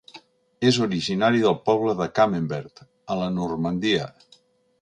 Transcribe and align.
És 0.69 0.79
originari 0.85 1.43
del 1.43 1.55
poble 1.69 1.95
de 2.01 2.09
Camembert, 2.21 2.85
a 3.13 3.19
la 3.23 3.29
Normandia. 3.39 4.13